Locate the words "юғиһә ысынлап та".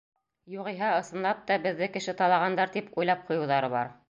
0.53-1.59